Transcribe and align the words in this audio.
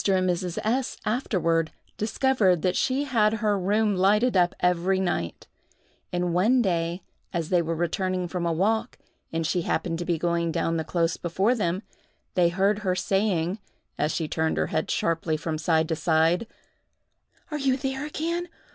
and 0.07 0.27
Mrs. 0.27 0.57
S—— 0.63 0.97
afterward 1.05 1.69
discovered 1.95 2.63
that 2.63 2.75
she 2.75 3.03
had 3.03 3.33
her 3.35 3.55
room 3.59 3.95
lighted 3.95 4.35
up 4.35 4.55
every 4.59 4.99
night; 4.99 5.45
and 6.11 6.33
one 6.33 6.59
day, 6.59 7.03
as 7.31 7.49
they 7.49 7.61
were 7.61 7.75
returning 7.75 8.27
from 8.27 8.43
a 8.43 8.51
walk, 8.51 8.97
and 9.31 9.45
she 9.45 9.61
happened 9.61 9.99
to 9.99 10.05
be 10.05 10.17
going 10.17 10.51
down 10.51 10.77
the 10.77 10.83
close 10.83 11.17
before 11.17 11.53
them, 11.53 11.83
they 12.33 12.49
heard 12.49 12.79
her 12.79 12.95
saying, 12.95 13.59
as 13.95 14.11
she 14.11 14.27
turned 14.27 14.57
her 14.57 14.67
head 14.73 14.89
sharply 14.89 15.37
from 15.37 15.59
side 15.59 15.87
to 15.87 15.95
side, 15.95 16.47
"Are 17.51 17.59
you 17.59 17.77
there 17.77 18.03
again? 18.03 18.47